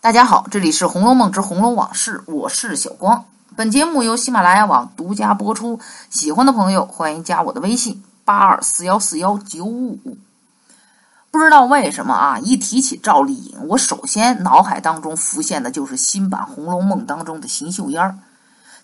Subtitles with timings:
[0.00, 3.24] 大家好，这里是《红楼梦之红楼往事》，我是小光。
[3.56, 10.16] 本节目由喜马拉雅网独家播出，喜欢的朋友欢迎加我的微信八二四幺四幺九五五。
[11.32, 18.16] 不知道为什么啊，一提起赵丽颖，我首先脑海当中浮现的就是新版《红楼梦》当中的邢岫烟儿。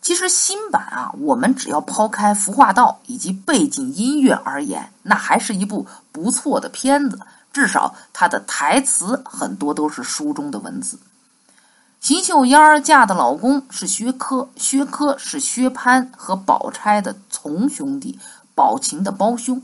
[0.02, 7.20] 其实新版啊，我们只要抛开服化道以及背景音乐而言，那还是一部不错的片子。
[7.54, 10.98] 至少他的台词很多都是书中的文字。
[12.00, 18.18] 邢岫烟儿嫁的老公是薛科，薛科是薛蟠和宝钗的从兄弟，
[18.54, 19.62] 宝琴的胞兄。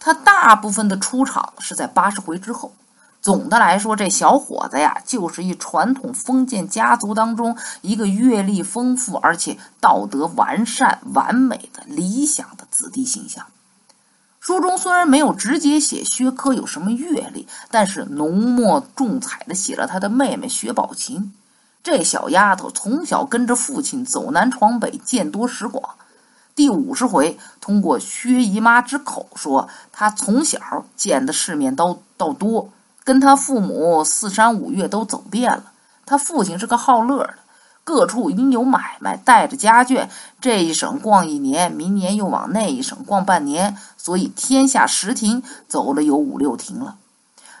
[0.00, 2.72] 他大部分的出场是在八十回之后。
[3.20, 13.44] 总的来说，这小伙子呀，就是一传统封建家族当中一个阅历丰富而且道德完善、完美的理想的子弟形象。
[14.46, 21.34] 书中虽然没有直接写薛科有什么阅历，但是浓墨重彩的写了他的妹妹薛宝琴。
[21.82, 25.96] 这小丫头从小跟着父亲走南闯北，见多识广。
[26.54, 32.70] 第五十回，通过薛姨妈之口说，她从小见的世面都都多，
[33.02, 35.72] 跟她父母四山五岳都走遍了。
[36.04, 37.34] 她父亲是个好乐的，
[37.86, 40.08] 各处因有买卖，带着家眷，
[40.40, 46.96] 这一省逛一年，明年又往那一省逛半年，所以天下十亭走了有五六亭了。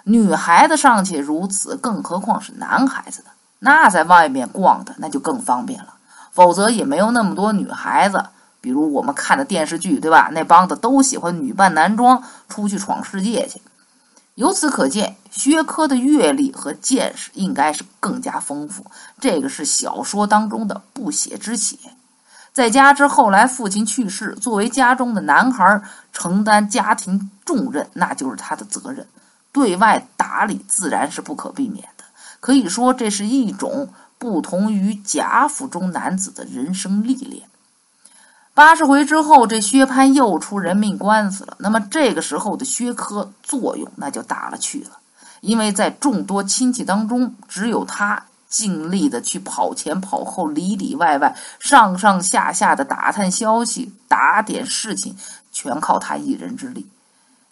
[0.02, 3.28] 女孩子尚且如此，更何况是男孩子的？
[3.60, 5.94] 那在外面逛的那就更方便了，
[6.32, 8.24] 否则也没有那么多女孩子。
[8.60, 10.28] 比如我们看的电视剧，对吧？
[10.32, 13.62] 那帮子都喜欢女扮男装出去闯世界去。
[14.36, 18.84] 由此可见，薛科的阅历和见识应该是更加丰富。
[19.18, 21.78] 这个是小说当中的不写之写。
[22.52, 25.80] 再加之后来父亲去世，作为家中的男孩
[26.12, 29.06] 承担家庭重任，那就是他的责任，
[29.52, 32.04] 对外打理自然是不可避免的。
[32.40, 37.48] 可以说，这是一种不同于贾府中男子的人生历练。
[38.56, 41.58] 八十回之后，这薛蟠又出人命官司了。
[41.58, 44.92] 那么这个时候的薛科作用那就大了去了，
[45.42, 55.14] 因为在众多亲戚当中，只有他尽力的去跑前跑后、里里外外、上上下下的打探消息、打点事情，
[55.52, 56.86] 全靠他一人之力。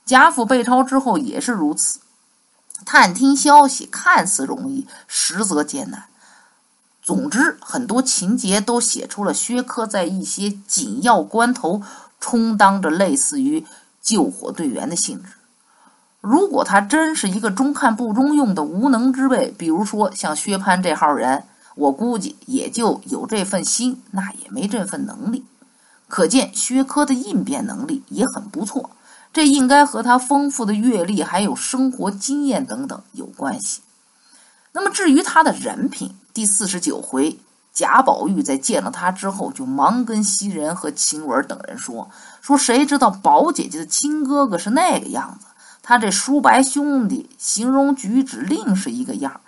[0.06, 2.00] 贾府被抄之后也是如此。
[2.86, 6.04] 探听消息看似容易，实则艰难。
[7.04, 11.82] 总之，很多情节都写出了薛科在一些紧要关头
[12.18, 13.66] 充当着类似于
[14.00, 15.28] 救火队员的性质。
[16.22, 21.44] 如果他真是一个中看不中用的无能之辈，比如说像薛蟠这号人，
[21.74, 25.44] 我估计也就有这份心，那也没这份能力。
[26.08, 28.88] 可见薛科的应变能力也很不错。
[29.30, 33.82] 这应该和他丰富的阅历、还有生活经验等等有关系。
[34.74, 37.38] 那么至于他的人品，第四十九回，
[37.72, 42.10] 贾宝玉在见了他之后，就忙跟袭人和晴雯等人说
[42.42, 45.46] ：“说谁知道宝姐姐的亲哥哥是那个样子？
[45.80, 49.40] 他这叔伯兄弟形容举止另是一个样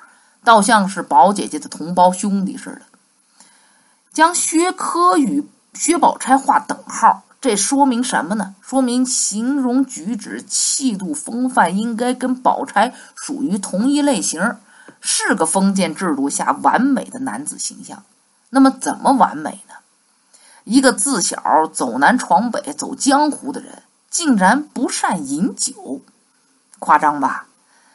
[0.44, 2.82] 倒像是宝姐姐的同胞兄弟似的。”
[4.14, 5.44] 将薛科与
[5.74, 7.24] 薛宝钗划等号。
[7.38, 8.54] 这说明什么呢？
[8.60, 14.56] 说明形容举止、气度、风范应该跟宝钗属于同一类型，
[15.00, 18.02] 是个封建制度下完美的男子形象。
[18.50, 19.74] 那么怎么完美呢？
[20.64, 26.00] 一个自小走南闯北、走江湖的人，竟然不善饮酒，
[26.78, 27.46] 夸张吧？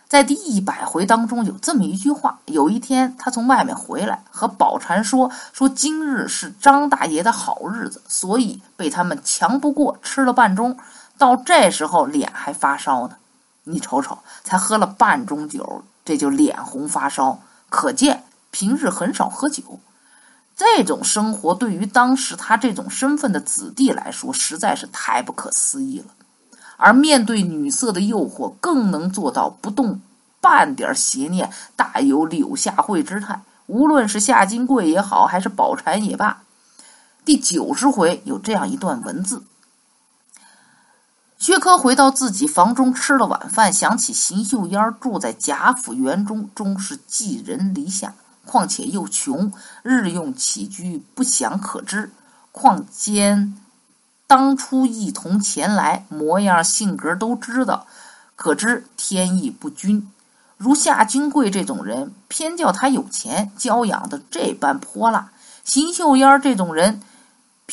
[0.07, 10.75] 在第一百回当中有这么一句话：有一天他从外面回来，和宝蟾说：“说今日是张大爷的好日子，所以被他们强不过，吃了半盅。
[11.17, 13.15] 到这时候脸还发烧呢。
[13.63, 17.39] 你瞅瞅，才喝了半盅酒，这就脸红发烧，
[17.69, 19.79] 可见平日很少喝酒。
[20.55, 26.05] 这种生活对于当时他这种身份的子弟来说，实在是太不可思议了。”
[26.77, 30.01] 而面对女色的诱惑，更能做到不动
[30.39, 33.39] 半点邪念，大有柳下惠之态。
[33.67, 36.41] 无论是夏金贵也好，还是宝钗也罢。
[37.23, 39.43] 第九十回有这样一段文字：
[41.41, 48.13] 薛科回到自己房中吃了晚饭，想起邢岫烟住在贾府园中，终是寄人篱下。
[48.45, 49.51] 况且又穷，
[49.81, 52.11] 日用起居不详可知。
[52.51, 53.57] 况兼。
[54.27, 57.87] 当初一同前来，模样性格都知道，
[58.35, 60.07] 可知天意不均。
[60.57, 65.31] 如夏金贵这种人，偏叫他有钱，娇养的这般泼辣；
[65.63, 67.01] 邢岫烟这种人，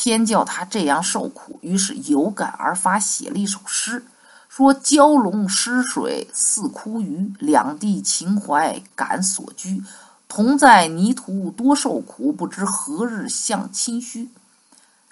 [0.00, 1.58] 偏叫他这样受苦。
[1.60, 4.04] 于是有感而发，写了一首诗，
[4.48, 9.82] 说：“蛟龙失水似枯鱼，两地情怀感所居。
[10.28, 14.30] 同在泥土多受苦，不知何日向清虚。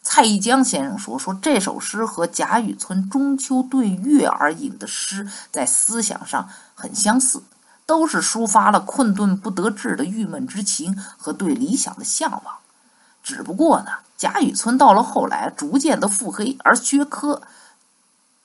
[0.03, 7.43] 蔡一江先生说：“说这首诗和贾雨村中秋对月而引的诗，在思想上很相似，
[7.87, 12.55] 都是抒发了困顿不得志的郁闷之情和对理想的向往。
[13.27, 13.87] 只不过呢，
[14.17, 17.43] 贾雨村到了后来逐渐的腹黑，而薛科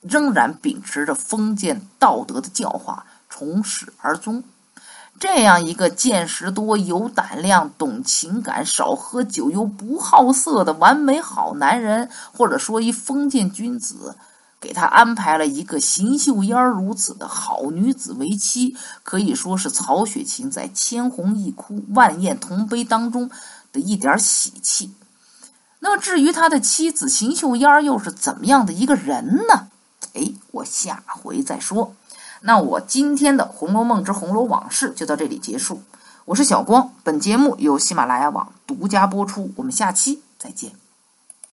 [0.00, 4.42] 仍然秉持着封建道德的教化，从始而终。”
[5.20, 14.16] 这样一个见识多、有胆量、懂情感、少喝酒又不好色的完美好男人，或者说一封建君子，
[14.58, 23.30] 给他安排了一个邢岫烟如此的好女子为妻，可以说是曹雪芹在千红一哭、万艳同悲当中
[23.72, 24.92] 的一点喜气。
[25.80, 29.68] 那么，至于他的妻子邢岫烟又是怎么样的一个人呢？
[30.14, 31.94] 哎，我下回再说。
[32.42, 35.82] 那我今天的《红楼梦之红楼往事》就到这里结束。
[36.26, 39.52] 我是小光，本节目由喜马拉雅网独家播出。
[39.56, 40.81] 我们下期再见。